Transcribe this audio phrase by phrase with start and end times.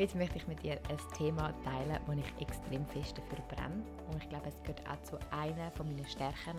[0.00, 3.84] Heute möchte ich mit dir ein Thema teilen, wo ich extrem fest dafür brenne.
[4.08, 6.58] Und ich glaube, es gehört auch zu einer von meinen Stärken.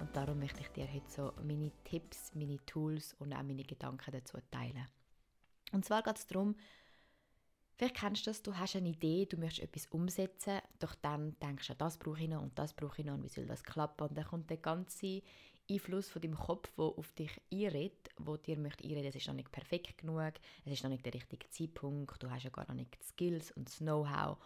[0.00, 4.10] Und darum möchte ich dir heute so meine Tipps, meine Tools und auch meine Gedanken
[4.10, 4.86] dazu teilen.
[5.72, 6.56] Und zwar geht es darum,
[7.76, 11.68] Vielleicht kennst du das, du hast eine Idee, du möchtest etwas umsetzen, doch dann denkst
[11.68, 14.08] du, das brauche ich noch und das brauche ich noch und wie soll das klappen?
[14.08, 15.22] Und dann kommt der ganze
[15.70, 19.34] Einfluss von deinem Kopf, der auf dich einredet, wo dir möchte einreden, es ist noch
[19.34, 22.74] nicht perfekt genug, es ist noch nicht der richtige Zeitpunkt, du hast ja gar noch
[22.74, 24.38] nicht die Skills und das Know-how.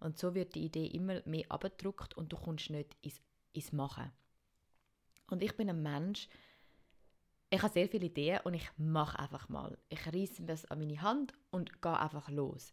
[0.00, 3.20] Und so wird die Idee immer mehr abgedruckt und du kommst nicht ins,
[3.52, 4.12] ins Machen.
[5.30, 6.28] Und ich bin ein Mensch,
[7.50, 9.78] ich habe sehr viele Ideen und ich mache einfach mal.
[9.88, 12.70] Ich reiße das an meine Hand und gehe einfach los.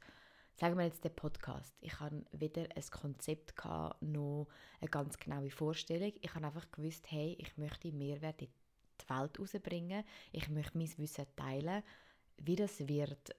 [0.58, 1.76] Sagen wir jetzt den Podcast.
[1.82, 4.48] Ich hatte weder ein Konzept gehabt, noch
[4.80, 6.14] eine ganz genaue Vorstellung.
[6.22, 8.48] Ich habe einfach gewusst, hey, ich möchte Mehrwert in
[9.02, 10.06] die Welt rausbringen.
[10.32, 11.84] Ich möchte mein Wissen teilen.
[12.38, 13.36] Wie das wird,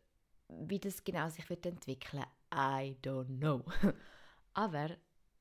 [0.48, 3.64] wie das genau sich wird entwickeln, I don't know.
[4.52, 4.90] Aber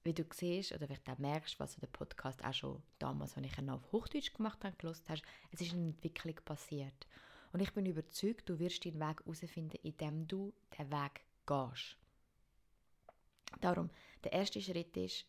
[0.04, 3.48] wie du siehst oder vielleicht auch merkst, was du den Podcast auch schon damals, als
[3.48, 7.06] ich ihn auf Hochdeutsch gemacht habe, gelost hast, es ist eine Entwicklung passiert.
[7.52, 11.98] Und ich bin überzeugt, du wirst deinen Weg herausfinden, indem du den Weg gehst.
[13.62, 13.90] Darum,
[14.24, 15.26] der erste Schritt ist,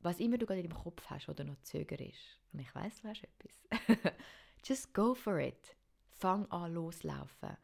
[0.00, 3.08] was immer du gerade in deinem Kopf hast oder noch zögerst, und ich weiß, du
[3.08, 4.12] hast etwas,
[4.64, 5.76] just go for it.
[6.10, 7.56] Fang an loslaufen.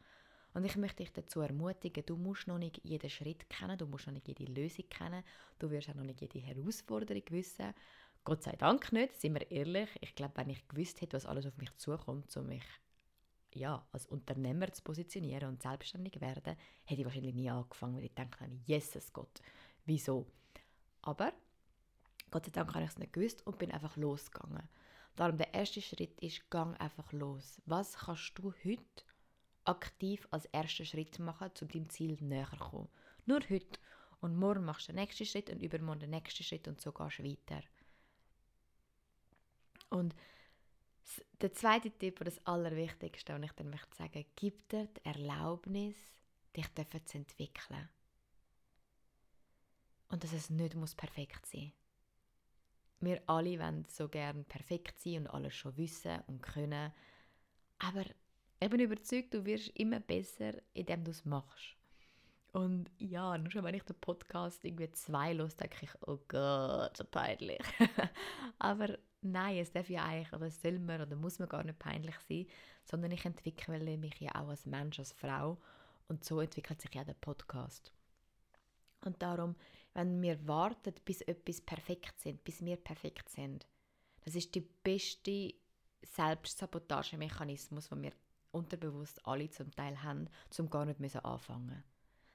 [0.53, 4.07] Und ich möchte dich dazu ermutigen, du musst noch nicht jeden Schritt kennen, du musst
[4.07, 5.23] noch nicht jede Lösung kennen,
[5.59, 7.73] du wirst auch noch nicht jede Herausforderung wissen.
[8.23, 9.89] Gott sei Dank nicht, sind wir ehrlich.
[10.01, 12.63] Ich glaube, wenn ich gewusst hätte, was alles auf mich zukommt, um mich
[13.55, 18.13] ja, als Unternehmer zu positionieren und selbstständig werden, hätte ich wahrscheinlich nie angefangen, weil ich
[18.13, 19.41] denke, Jesus Gott,
[19.85, 20.25] wieso?
[21.01, 21.33] Aber
[22.29, 24.69] Gott sei Dank habe ich es nicht gewusst und bin einfach losgegangen.
[25.15, 27.61] Darum der erste Schritt ist, gang einfach los.
[27.65, 29.03] Was kannst du heute
[29.65, 32.89] aktiv als ersten Schritt machen, zu deinem Ziel näher zu kommen.
[33.25, 33.79] Nur heute.
[34.19, 37.19] Und morgen machst du den nächsten Schritt und übermorgen den nächsten Schritt und so gehst
[37.19, 37.63] du weiter.
[39.89, 40.15] Und
[41.41, 45.95] der zweite Tipp, und das Allerwichtigste, und ich dann möchte sagen, gib dir die Erlaubnis,
[46.55, 46.67] dich
[47.05, 47.89] zu entwickeln.
[50.09, 51.71] Und dass es nicht muss perfekt sein
[52.99, 56.91] Wir alle wollen so gerne perfekt sein und alles schon wissen und können.
[57.79, 58.05] Aber
[58.59, 61.75] ich bin überzeugt, du wirst immer besser, indem du es machst.
[62.53, 66.97] Und ja, nur schon wenn ich den Podcast irgendwie zwei los, denke ich, oh Gott,
[66.97, 67.61] so peinlich.
[68.59, 72.15] Aber nein, es darf ja eigentlich, oder soll man, oder muss man gar nicht peinlich
[72.27, 72.47] sein,
[72.83, 75.57] sondern ich entwickle mich ja auch als Mensch, als Frau.
[76.09, 77.93] Und so entwickelt sich ja der Podcast.
[79.05, 79.55] Und darum,
[79.93, 83.65] wenn wir warten, bis etwas perfekt sind, bis wir perfekt sind,
[84.25, 85.53] das ist der beste
[86.03, 88.11] Selbstsabotagemechanismus, den wir
[88.51, 91.83] unterbewusst alle zum Teil haben, zum gar nicht müssen anfangen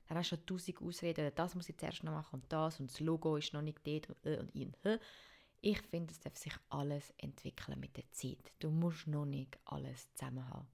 [0.08, 2.90] Dann hast du schon tausend Ausreden, das muss ich zuerst noch machen und das und
[2.90, 4.74] das Logo ist noch nicht dort und, äh, und ihn.
[5.60, 8.52] Ich finde, es darf sich alles entwickeln mit der Zeit.
[8.60, 10.68] Du musst noch nicht alles zusammen haben.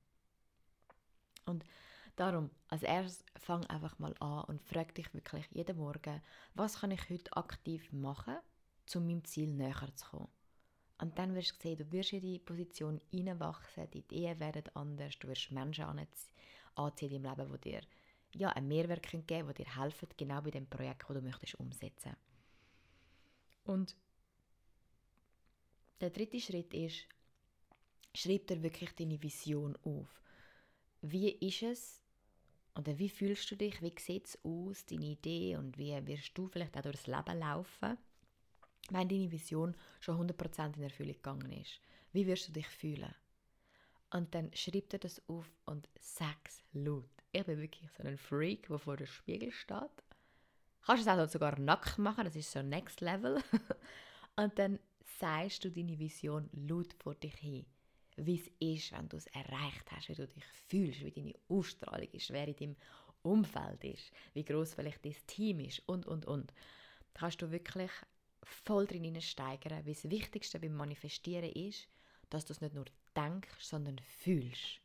[1.47, 1.65] Und
[2.17, 6.21] darum, als erstes fang einfach mal an und frag dich wirklich jeden Morgen,
[6.55, 8.37] was kann ich heute aktiv machen,
[8.95, 10.29] um meinem Ziel näher zu kommen.
[10.99, 15.19] Und dann wirst du sehen, du wirst in die Position hineinwachsen, die Ideen werden anders,
[15.19, 17.81] du wirst Menschen anziehen im Leben, die dir
[18.35, 21.55] ja, einen Mehrwert geben können, die dir helfen, genau bei dem Projekt, das du möchtest
[21.57, 22.17] umsetzen.
[23.65, 23.97] Und
[26.01, 27.07] der dritte Schritt ist,
[28.15, 30.21] schreib dir wirklich deine Vision auf.
[31.01, 32.01] Wie ist es
[32.75, 36.47] oder wie fühlst du dich, wie sieht es aus, deine Idee und wie wirst du
[36.47, 37.99] vielleicht auch durchs Leben laufen?
[38.91, 41.81] wenn deine Vision schon 100% in Erfüllung gegangen ist,
[42.13, 43.15] wie wirst du dich fühlen?
[44.11, 47.22] Und dann schreib dir das auf und sag's laut.
[47.35, 50.05] Ich bin wirklich so ein Freak, der vor dem Spiegel steht.
[50.83, 53.43] Kannst es auch sogar nackt machen, das ist so Next Level.
[54.37, 54.79] und dann
[55.19, 57.65] sagst du deine Vision laut vor dich hin.
[58.17, 62.09] Wie es ist, wenn du es erreicht hast, wie du dich fühlst, wie deine Ausstrahlung
[62.13, 62.77] ist, wer in deinem
[63.23, 66.53] Umfeld ist, wie groß vielleicht dein Team ist und, und, und.
[67.15, 67.91] Da kannst du wirklich
[68.43, 71.89] voll drin steigern, weil das Wichtigste beim Manifestieren ist,
[72.29, 72.85] dass du es nicht nur
[73.17, 74.82] denkst, sondern fühlst.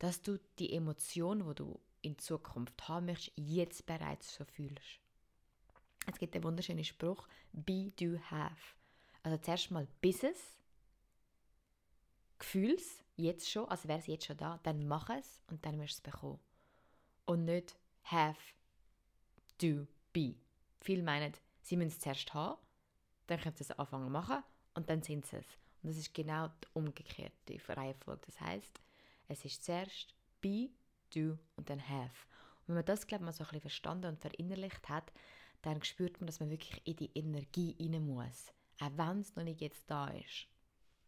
[0.00, 4.98] Dass du die Emotion, die du in Zukunft haben möchtest, jetzt bereits so fühlst.
[6.06, 8.74] Es gibt einen wunderschönen Spruch, be, do, have.
[9.22, 10.56] Also zuerst mal Business,
[12.38, 15.98] Gefühls, jetzt schon, als wäre es jetzt schon da, dann mach es und dann wirst
[15.98, 16.40] du es bekommen.
[17.26, 18.40] Und nicht have,
[19.60, 20.34] do, be.
[20.80, 22.58] Viele meinen, sie müssen es zuerst haben,
[23.26, 24.42] dann können sie es anfangen machen
[24.74, 25.46] und dann sind sie es.
[25.82, 28.22] Und das ist genau die umgekehrte Reihenfolge.
[28.26, 28.80] Das heißt,
[29.30, 30.70] es ist zuerst be,
[31.14, 32.26] do und dann have.
[32.62, 35.12] Und wenn man das, glaube ich, mal so ein bisschen verstanden und verinnerlicht hat,
[35.62, 38.52] dann spürt man, dass man wirklich in die Energie rein muss.
[38.80, 40.46] Auch wenn es noch nicht jetzt da ist.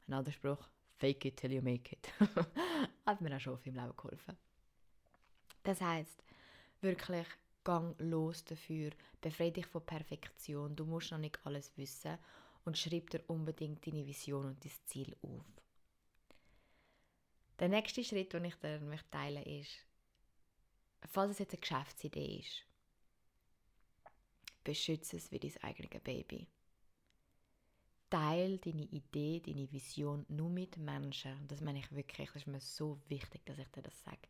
[0.06, 2.08] Ein anderer Spruch, fake it till you make it.
[3.06, 4.36] Hat mir auch schon viel im Leben geholfen.
[5.64, 6.22] Das heißt
[6.80, 7.26] wirklich,
[7.64, 8.90] gang los dafür,
[9.20, 12.18] befreie dich von Perfektion, du musst noch nicht alles wissen
[12.64, 15.61] und schreib dir unbedingt deine Vision und dein Ziel auf.
[17.62, 19.86] Der nächste Schritt, den ich dir möchte teilen ist,
[21.06, 22.64] falls es jetzt eine Geschäftsidee ist,
[24.64, 26.48] beschütze es wie dein eigenes Baby.
[28.10, 32.46] Teil deine Idee, deine Vision nur mit Menschen, und das meine ich wirklich, das ist
[32.48, 34.28] mir so wichtig, dass ich dir das sage,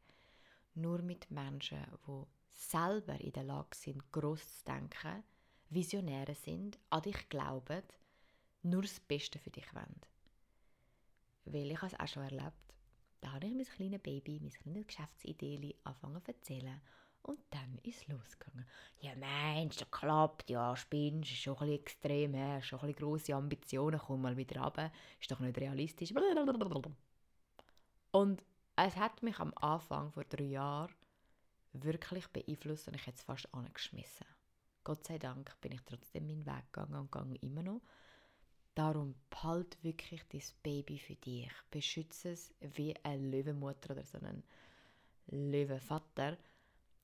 [0.74, 5.24] nur mit Menschen, die selber in der Lage sind, gross zu denken,
[5.70, 7.82] Visionäre sind, an dich glauben,
[8.62, 10.02] nur das Beste für dich wollen.
[11.46, 12.71] Weil ich es auch schon erlebt,
[13.22, 16.80] da habe ich mein kleines Baby, mein kleines Geschäftsidee angefangen zu erzählen.
[17.22, 18.66] Und dann ist es losgegangen.
[19.00, 23.06] Ja, Mensch, das klappt, ja, spinnst, ist schon ein bisschen extrem, hast schon ein bisschen
[23.06, 24.90] grosse Ambitionen, komm mal wieder runter,
[25.20, 26.12] ist doch nicht realistisch.
[28.10, 28.42] Und
[28.74, 30.92] es hat mich am Anfang, vor drei Jahren,
[31.72, 34.26] wirklich beeinflusst und ich hätte es fast angeschmissen.
[34.82, 37.82] Gott sei Dank bin ich trotzdem meinen Weg gegangen und gehe immer noch.
[38.74, 41.50] Darum behalt wirklich das Baby für dich.
[41.70, 44.42] Beschütze es wie eine Löwenmutter oder so ein
[45.26, 46.38] Löwenvater,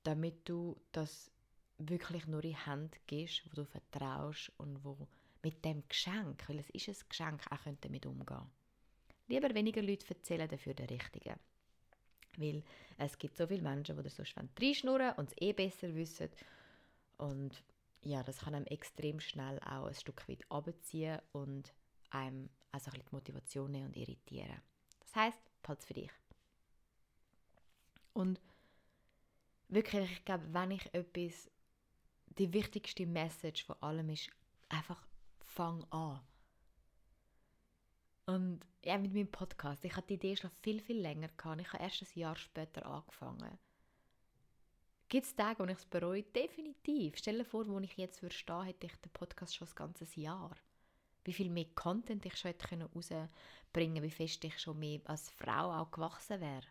[0.02, 1.30] damit du das
[1.78, 5.06] wirklich nur in die Hand gibst, wo du vertraust und wo
[5.42, 8.50] mit dem Geschenk, weil es ist ein Geschenk, auch damit umgehen
[9.28, 11.36] Lieber weniger Leute erzählen dafür der Richtige.
[12.38, 12.62] Weil
[12.96, 16.30] es gibt so viele Menschen, die das sonst reinschnurren und es eh besser wissen.
[17.18, 17.62] Und
[18.02, 21.74] ja, das kann einem extrem schnell auch ein Stück weit abziehen und
[22.10, 24.62] einem also ein bisschen die Motivation nehmen und irritieren.
[25.00, 26.10] Das heisst, behalte für dich.
[28.12, 28.40] Und
[29.68, 31.50] wirklich, ich glaube, wenn ich etwas,
[32.26, 34.30] die wichtigste Message von allem ist,
[34.68, 35.02] einfach
[35.40, 36.20] fang an.
[38.26, 41.60] Und ja, mit meinem Podcast, ich hatte die Idee schon viel, viel länger gehabt.
[41.60, 43.58] Ich habe erst ein Jahr später angefangen.
[45.08, 46.22] Gibt es Tage, wo ich es bereue?
[46.22, 47.16] Definitiv.
[47.16, 50.16] Stell dir vor, wo ich jetzt würde stehen, hätte ich den Podcast schon ein ganzes
[50.16, 50.54] Jahr.
[51.24, 53.30] Wie viel mehr Content ich schon hätte rausbringen
[53.72, 56.66] können, wie fest ich schon mehr als Frau auch gewachsen wäre.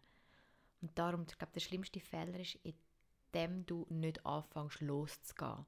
[0.82, 5.66] Und darum, ich glaube, der schlimmste Fehler ist, indem du nicht anfängst loszugehen.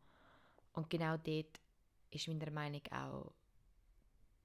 [0.74, 1.60] Und genau dort
[2.12, 3.34] ist meiner Meinung auch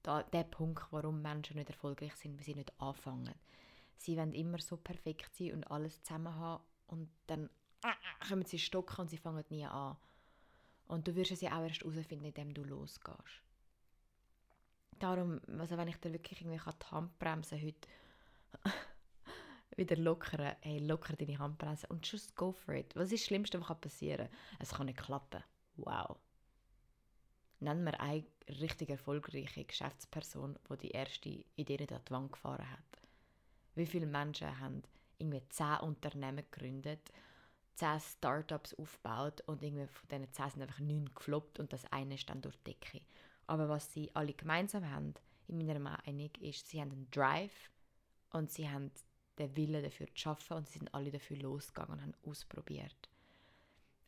[0.02, 3.34] da, der Punkt, warum Menschen nicht erfolgreich sind, weil sie nicht anfangen.
[3.96, 7.50] Sie wollen immer so perfekt sein und alles zusammen haben und dann
[8.28, 9.96] kommen sie stocken und sie fangen nie an.
[10.86, 13.42] Und du wirst es ja auch erst herausfinden, indem du losgehst.
[14.98, 17.88] Darum, also wenn ich dir wirklich irgendwie die Handbremse heute
[19.76, 22.94] wieder lockern, hey, locker deine Handbremse und just go for it.
[22.94, 24.58] Was ist das Schlimmste, was passieren kann?
[24.60, 25.42] Es kann nicht klappen.
[25.76, 26.16] Wow.
[27.60, 28.24] Nennen wir eine
[28.60, 33.02] richtig erfolgreiche Geschäftsperson, die die erste Idee an die Wand gefahren hat.
[33.74, 34.82] Wie viele Menschen haben
[35.18, 37.10] irgendwie zehn Unternehmen gegründet,
[37.74, 42.14] zehn Startups aufgebaut und irgendwie von diesen zehn sind einfach neun gefloppt und das eine
[42.14, 43.00] ist dann durch die Decke.
[43.46, 45.14] Aber was sie alle gemeinsam haben,
[45.48, 47.70] in meiner Meinung, ist, sie haben einen Drive
[48.30, 48.90] und sie haben
[49.38, 53.10] den Willen dafür zu arbeiten und sie sind alle dafür losgegangen und haben ausprobiert.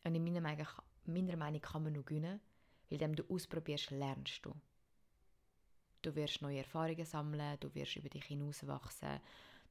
[0.03, 0.67] Und in meiner Meinung,
[1.05, 2.39] meiner Meinung kann man nur gewinnen,
[2.89, 4.53] weil dem du ausprobierst, lernst du.
[6.01, 9.19] Du wirst neue Erfahrungen sammeln, du wirst über dich hinauswachsen,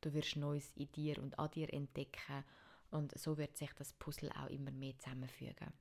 [0.02, 2.44] du wirst Neues in dir und an dir entdecken
[2.96, 5.72] und so wird sich das Puzzle auch immer mehr zusammenfügen.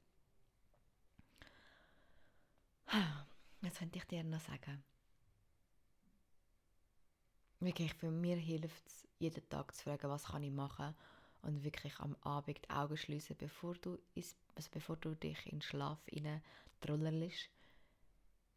[3.62, 4.84] Was könnte ich dir noch sagen?
[7.60, 10.94] Wirklich, für mich hilft es, jeden Tag zu fragen, was kann ich machen
[11.42, 15.62] und wirklich am Abend die Augen schließen, bevor du, also bevor du dich in den
[15.62, 16.00] Schlaf
[16.82, 17.50] trollerst.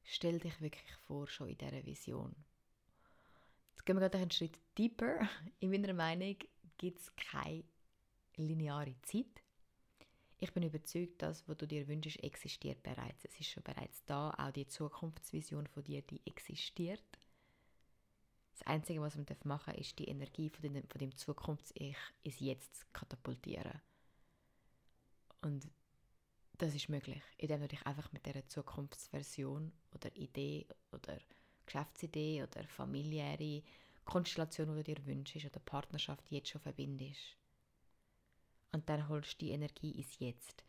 [0.05, 2.35] Stell dich wirklich vor, schon in dieser Vision.
[3.71, 5.29] Jetzt gehen wir gerade einen Schritt deeper.
[5.61, 6.37] In meiner Meinung
[6.77, 7.65] gibt es keine
[8.47, 9.43] lineare Zeit.
[10.41, 13.25] Ich bin überzeugt, dass, was du dir wünschst, existiert bereits.
[13.25, 14.31] Es ist schon bereits da.
[14.39, 17.03] Auch die Zukunftsvision von dir, die existiert.
[18.53, 22.41] Das Einzige, was man machen darf, ist die Energie von dem, von dem Zukunfts-Ich ins
[22.41, 23.81] Jetzt katapultieren.
[25.43, 25.69] Und
[26.59, 31.19] das ist möglich, indem du dich einfach mit dieser Zukunftsversion oder Idee oder
[31.67, 33.63] Geschäftsidee oder familiäre
[34.05, 37.37] Konstellation, die du dir wünschst oder Partnerschaft jetzt schon verbindest.
[38.73, 40.65] Und dann holst du die Energie ins Jetzt.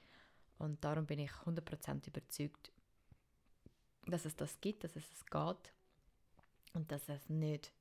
[0.57, 2.71] Und darum bin ich 100% überzeugt,
[4.05, 5.73] dass es das gibt, dass es es geht
[6.73, 7.71] und dass es nicht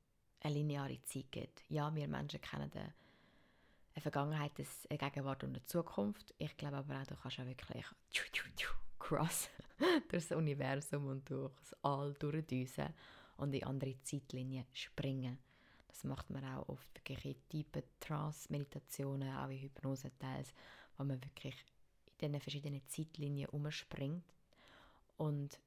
[0.40, 1.62] eine lineare Zeit gibt.
[1.68, 2.92] Ja, wir Menschen kennen eine
[4.00, 4.52] Vergangenheit,
[4.88, 6.34] eine Gegenwart und eine Zukunft.
[6.38, 7.84] Ich glaube aber auch, du kannst auch wirklich
[8.98, 9.48] cross
[10.08, 12.94] durch das Universum und durch das All durchdüsen
[13.36, 15.38] und in andere Zeitlinien springen.
[15.88, 20.54] Das macht man auch oft wirklich in tiefen Trance-Meditationen, auch in Hypnose teils,
[20.96, 21.54] wo man wirklich
[22.06, 24.24] in diesen verschiedenen Zeitlinien umspringt.
[25.16, 25.58] Und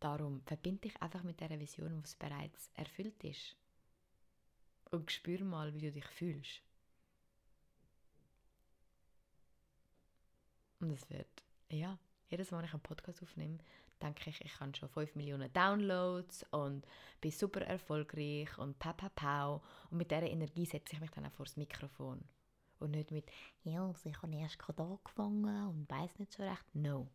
[0.00, 3.56] darum verbinde dich einfach mit der Vision, was bereits erfüllt ist.
[4.90, 6.62] Und spür mal, wie du dich fühlst.
[10.80, 11.28] Und es wird,
[11.70, 11.96] ja,
[12.28, 13.58] jedes Mal, wenn ich einen Podcast aufnehme,
[14.02, 16.86] denke ich, ich habe schon 5 Millionen Downloads und
[17.20, 19.62] bin super erfolgreich und pa pa pau.
[19.90, 22.22] Und mit dieser Energie setze ich mich dann auch vor das Mikrofon.
[22.78, 23.30] Und nicht mit,
[23.62, 26.74] ja, also ich habe erst gerade angefangen und weiß nicht so recht.
[26.74, 27.08] No.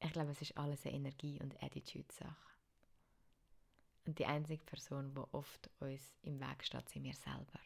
[0.00, 2.52] Ich glaube, es ist alles eine Energie- und Attitude-Sache.
[4.04, 7.60] Und die einzige Person, die oft uns im Weg steht, sind wir selber.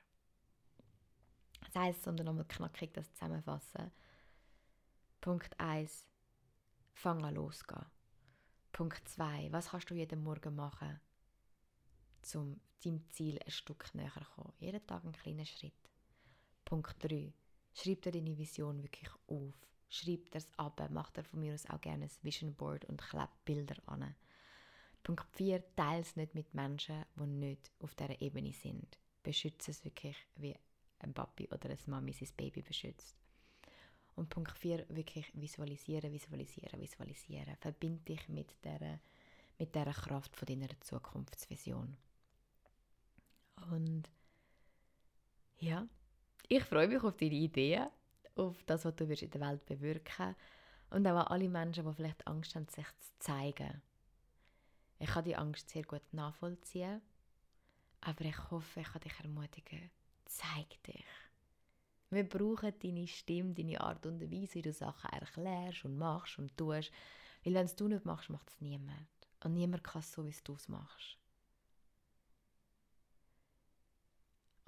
[1.61, 3.91] Das heisst, um dann nochmal knackig das zusammenfassen,
[5.21, 6.07] Punkt 1,
[6.97, 7.85] fang an losgehen.
[8.73, 10.99] Punkt 2, was kannst du jeden Morgen machen,
[12.35, 14.55] um deinem Ziel ein Stück näher zu kommen?
[14.59, 15.91] Jeden Tag einen kleinen Schritt.
[16.65, 17.35] Punkt 3,
[17.75, 19.55] schreib dir deine Vision wirklich auf.
[19.89, 23.03] Schreib dir es ab, mach dir von mir aus auch gerne ein Vision Board und
[23.03, 24.15] kleb Bilder an.
[25.03, 28.99] Punkt 4, teile es nicht mit Menschen, die nicht auf dieser Ebene sind.
[29.23, 30.57] Beschütze es wirklich wie
[31.01, 33.17] ein Papi oder eine Mami sein Baby beschützt.
[34.17, 37.55] Und Punkt 4, wirklich visualisieren, visualisieren, visualisieren.
[37.57, 38.99] Verbind dich mit der,
[39.59, 41.97] mit der Kraft von deiner Zukunftsvision.
[43.71, 44.11] Und
[45.59, 45.87] ja,
[46.49, 47.89] ich freue mich auf deine Ideen,
[48.37, 50.39] auf das, was du in der Welt bewirken wirst.
[50.91, 53.83] Und auch an alle Menschen, die vielleicht Angst haben, sich zu zeigen.
[54.99, 57.03] Ich kann die Angst sehr gut nachvollziehen,
[58.01, 59.91] aber ich hoffe, ich kann dich ermutigen,
[60.25, 61.05] zeig dich.
[62.11, 66.57] Wir brauchen deine Stimme, deine Art und Weise, wie du Sachen erklärst und machst und
[66.57, 66.93] tust.
[67.45, 69.09] Weil wenn du es nicht machst, macht es niemand.
[69.45, 71.19] Und niemand kann es so, wie du es machst.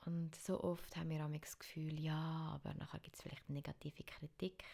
[0.05, 4.65] Und so oft haben wir das Gefühl, ja, aber nachher gibt es vielleicht negative Kritik.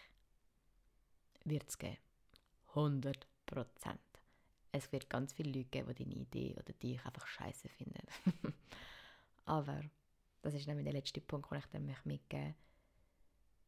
[1.43, 1.97] Wird es geben.
[2.69, 3.99] 100 Prozent.
[4.71, 8.07] Es wird ganz viele Leute geben, die deine Idee oder dich einfach scheiße finden.
[9.45, 9.81] aber
[10.45, 12.55] das ist nämlich der letzte Punkt, den ich dir mitgeben möchte.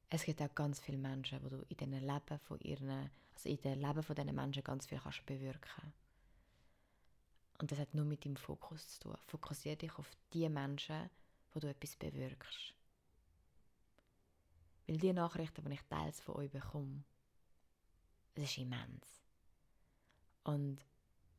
[0.09, 3.59] Es gibt auch ganz viele Menschen, wo du in den Leben von ihren, also in
[3.61, 5.93] den Leben von diesen Menschen ganz viel kannst bewirken.
[7.57, 9.17] Und das hat nur mit deinem Fokus zu tun.
[9.25, 11.09] Fokussiere dich auf die Menschen,
[11.51, 12.75] wo du etwas bewirkst.
[14.85, 17.03] Weil die Nachrichten, die ich teils von euch bekomme,
[18.35, 19.23] es ist immens.
[20.43, 20.85] Und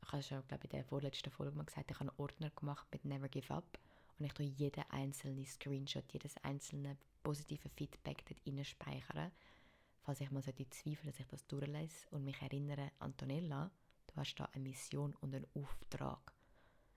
[0.03, 2.51] ich habe schon, glaube ich, in der vorletzten Folge mal gesagt, ich habe einen Ordner
[2.51, 3.79] gemacht mit Never Give Up
[4.19, 9.31] und ich tue jeden einzelnen Screenshot, jedes einzelne positive Feedback dort speichern,
[10.03, 13.71] falls ich mal so zweifle, dass ich das durchlese und mich erinnere, Antonella,
[14.07, 16.33] du hast da eine Mission und einen Auftrag.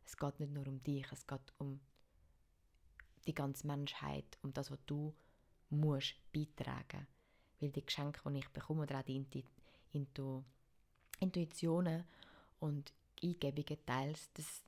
[0.05, 1.79] Es geht nicht nur um dich, es geht um
[3.27, 5.13] die ganze Menschheit, um das, was du
[5.69, 7.07] musst beitragen.
[7.59, 9.23] Weil die Geschenke, die ich bekomme, oder auch die
[9.91, 10.43] Intu
[11.19, 12.03] Intuitionen
[12.59, 14.63] und Eingebungen teils, das,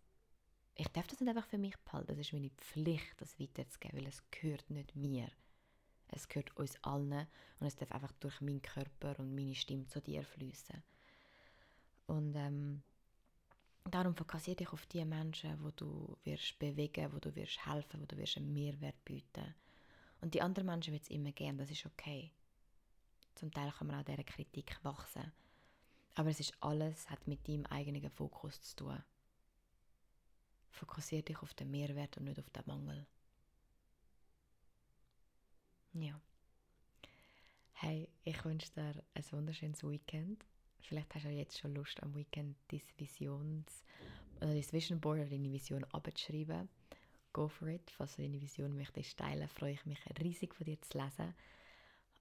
[0.75, 2.07] ich darf das nicht einfach für mich behalten.
[2.07, 5.29] Das ist meine Pflicht, das weiterzugeben, weil es gehört nicht mir.
[6.07, 7.27] Es gehört uns allen
[7.59, 10.83] und es darf einfach durch meinen Körper und meine Stimme zu dir fließen.
[12.07, 12.83] Und ähm,
[13.85, 18.05] darum fokussiere dich auf die Menschen, wo du wirst bewegen, wo du wirst helfen, wo
[18.05, 19.55] du wirst einen Mehrwert bieten.
[20.21, 22.31] Und die anderen Menschen wird es immer geben, das ist okay.
[23.35, 25.31] Zum Teil kann man auch dieser Kritik wachsen.
[26.15, 29.03] Aber es ist alles, hat mit deinem eigenen Fokus zu tun.
[30.73, 33.05] Fokussiere dich auf den Mehrwert und nicht auf den Mangel.
[35.93, 36.19] Ja.
[37.73, 40.43] Hey, ich wünsche dir ein wunderschönes Weekend.
[40.79, 43.83] Vielleicht hast du jetzt schon Lust, am Weekend dein Visions-
[44.37, 46.67] oder dein Vision Board oder deine Vision abzuschreiben.
[47.31, 47.91] Go for it.
[47.91, 51.35] Falls du deine Vision möchtest teilen, freue ich mich riesig von dir zu lesen.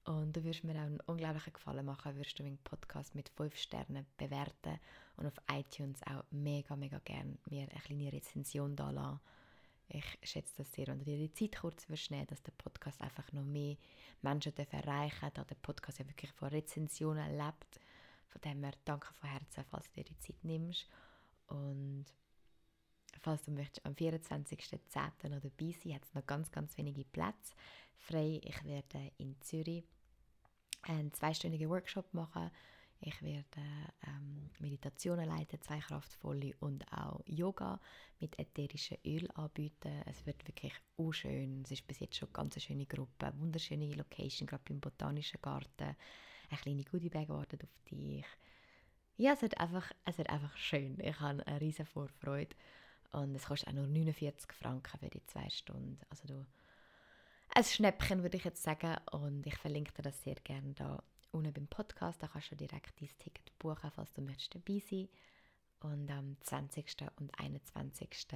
[0.04, 3.56] Und du wirst mir auch einen unglaublichen Gefallen machen, wirst du meinen Podcast mit 5
[3.56, 4.80] Sternen bewerten
[5.16, 9.20] und auf iTunes auch mega, mega gerne mir eine kleine Rezension da lassen.
[9.88, 13.44] Ich schätze das sehr, wenn dir die Zeit kurz nehmen dass der Podcast einfach noch
[13.44, 13.76] mehr
[14.22, 17.80] Menschen erreichen darf, da der Podcast ja wirklich von Rezensionen lebt.
[18.28, 20.88] Von dem her danke von Herzen, falls du dir die Zeit nimmst.
[21.48, 22.06] Und
[23.20, 25.28] falls du möchtest, am 24.10.
[25.28, 27.54] noch dabei sein, hat es noch ganz, ganz wenige Plätze
[27.96, 28.40] frei.
[28.42, 29.84] Ich werde in Zürich
[30.82, 32.50] einen zweistündigen Workshop machen.
[33.04, 33.60] Ich werde
[34.06, 37.80] ähm, Meditationen leiten, zwei kraftvolle und auch Yoga
[38.20, 40.02] mit ätherischen Öl anbieten.
[40.06, 40.72] Es wird wirklich
[41.10, 41.62] schön.
[41.64, 45.96] Es ist bis jetzt schon eine ganz schöne Gruppe, wunderschöne Location, gerade beim Botanischen Garten.
[46.48, 48.24] Eine kleine Goodiebag wartet auf dich.
[49.16, 50.98] Ja, es wird einfach, es wird einfach schön.
[51.00, 52.54] Ich habe eine riesige Vorfreude.
[53.12, 55.98] Und es kostet auch nur 49 Franken für die zwei Stunden.
[56.08, 56.46] Also du,
[57.54, 58.96] ein Schnäppchen würde ich jetzt sagen.
[59.10, 62.22] Und ich verlinke dir das sehr gerne da unten beim Podcast.
[62.22, 65.08] Da kannst du direkt dein Ticket buchen, falls du möchtest dabei sein
[65.80, 66.96] Und am 20.
[67.16, 68.26] und 21.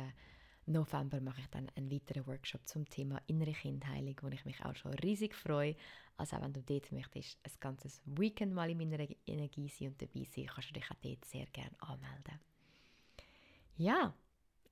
[0.66, 4.74] November mache ich dann einen weiteren Workshop zum Thema innere Kindheilung, wo ich mich auch
[4.74, 5.76] schon riesig freue.
[6.16, 10.02] Also auch wenn du dort möchtest, ein ganzes Weekend mal in meiner Energie sein und
[10.02, 12.40] dabei sein, kannst du dich auch dort sehr gerne anmelden.
[13.76, 14.14] Ja,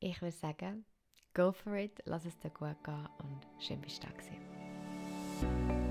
[0.05, 0.85] ich würde sagen,
[1.33, 5.84] go for it, lass es dir gut gehen und schön bist du da gewesen.